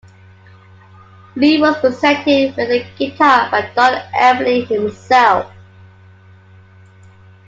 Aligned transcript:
Lee 1.35 1.61
was 1.61 1.77
presented 1.77 2.55
with 2.55 2.55
the 2.57 2.85
guitar 2.97 3.51
by 3.51 3.71
Don 3.75 3.93
Everly 4.15 4.67
himself. 4.67 5.45